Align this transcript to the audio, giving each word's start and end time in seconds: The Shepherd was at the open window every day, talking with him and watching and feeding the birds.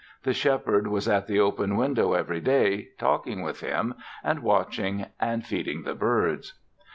The 0.23 0.33
Shepherd 0.33 0.87
was 0.87 1.07
at 1.07 1.27
the 1.27 1.39
open 1.39 1.75
window 1.77 2.13
every 2.13 2.39
day, 2.39 2.89
talking 2.97 3.43
with 3.43 3.59
him 3.59 3.93
and 4.23 4.41
watching 4.41 5.05
and 5.19 5.45
feeding 5.45 5.83
the 5.83 5.93
birds. 5.93 6.55